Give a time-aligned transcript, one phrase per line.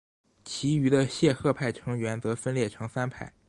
[0.43, 3.31] 其余的谢赫派成员则分裂成三派。